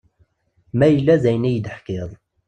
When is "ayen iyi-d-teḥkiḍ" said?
1.29-2.09